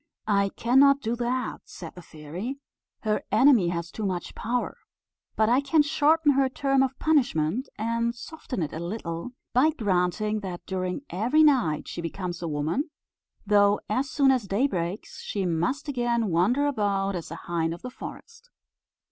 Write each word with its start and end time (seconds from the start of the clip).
"I 0.25 0.49
cannot 0.57 0.99
do 1.01 1.15
that," 1.17 1.61
said 1.65 1.93
the 1.93 2.01
fairy; 2.01 2.57
"her 3.01 3.21
enemy 3.31 3.67
has 3.67 3.91
too 3.91 4.03
much 4.03 4.33
power; 4.33 4.75
but 5.35 5.47
I 5.47 5.61
can 5.61 5.83
shorten 5.83 6.31
her 6.31 6.49
term 6.49 6.81
of 6.81 6.97
punishment, 6.97 7.69
and 7.77 8.15
soften 8.15 8.63
it 8.63 8.73
a 8.73 8.79
little, 8.79 9.33
by 9.53 9.69
granting 9.69 10.39
that 10.39 10.65
during 10.65 11.01
every 11.11 11.43
night 11.43 11.87
she 11.87 12.01
becomes 12.01 12.41
a 12.41 12.47
woman, 12.47 12.89
though 13.45 13.79
as 13.91 14.09
soon 14.09 14.31
as 14.31 14.47
day 14.47 14.65
breaks 14.65 15.21
she 15.21 15.45
must 15.45 15.87
again 15.87 16.29
wander 16.29 16.65
about 16.65 17.15
as 17.15 17.29
a 17.29 17.35
hind 17.35 17.71
of 17.71 17.83
the 17.83 17.91
forest." 17.91 18.49